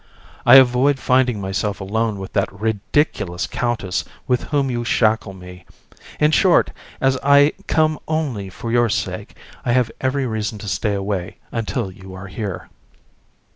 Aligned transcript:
I 0.47 0.55
avoid 0.55 0.97
finding 0.97 1.39
myself 1.39 1.79
alone 1.79 2.17
with 2.17 2.33
that 2.33 2.51
ridiculous 2.51 3.45
countess 3.45 4.03
with 4.25 4.45
whom 4.45 4.71
you 4.71 4.83
shackle 4.83 5.33
me. 5.33 5.63
In 6.19 6.31
short, 6.31 6.71
as 6.99 7.19
I 7.21 7.53
come 7.67 7.99
only 8.07 8.49
for 8.49 8.71
your 8.71 8.89
sake, 8.89 9.35
I 9.63 9.73
have 9.73 9.91
every 10.01 10.25
reason 10.25 10.57
to 10.57 10.67
stay 10.67 10.95
away 10.95 11.37
until 11.51 11.91
you 11.91 12.15
are 12.15 12.25
here. 12.29 12.67